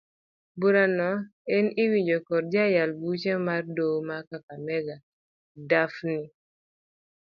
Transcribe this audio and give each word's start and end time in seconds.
Burano 0.59 1.09
en 1.55 1.65
iwinjo 1.83 2.17
kod 2.27 2.45
jayal 2.53 2.91
buche 2.99 3.33
mar 3.47 3.63
doho 3.75 3.97
ma 4.07 4.17
kakamega 4.29 4.95
Daphne. 5.69 6.19